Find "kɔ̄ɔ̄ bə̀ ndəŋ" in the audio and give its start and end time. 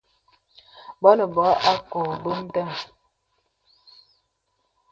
1.91-2.69